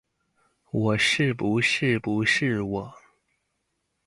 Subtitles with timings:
[0.71, 2.91] 我是不是不是我？